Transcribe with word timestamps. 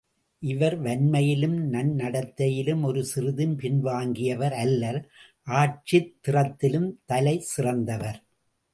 இவர் 0.43 0.83
வன்மையிலும் 0.83 1.57
நன்னடைத்தையிலும் 1.71 2.81
ஒரு 2.83 3.05
சிறுதும் 3.05 3.53
பின்வாங்கியவர் 3.59 4.55
அல்லர் 4.57 4.99
ஆட்சித் 5.43 6.13
திறத்திலும் 6.27 6.89
தலைசிறந்தவர். 7.07 8.19